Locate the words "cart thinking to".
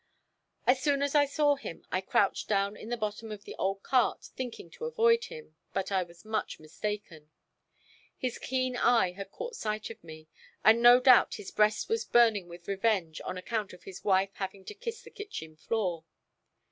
3.83-4.85